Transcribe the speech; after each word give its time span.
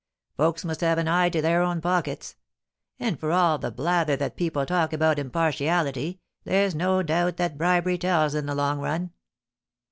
Folks 0.35 0.65
must 0.65 0.81
have 0.81 0.97
an 0.97 1.07
eye 1.07 1.29
to 1.29 1.43
their 1.43 1.61
own 1.61 1.79
pockets; 1.79 2.35
and 2.99 3.19
for 3.19 3.31
all 3.31 3.59
the 3.59 3.69
blather 3.69 4.15
that 4.15 4.35
people 4.35 4.65
talk 4.65 4.93
about 4.93 5.19
impartiality, 5.19 6.19
there's 6.43 6.73
no 6.73 7.03
doubt 7.03 7.37
that 7.37 7.55
bribery 7.59 7.99
tells 7.99 8.33
in 8.33 8.47
the 8.47 8.55
long 8.55 8.79
run.' 8.79 9.11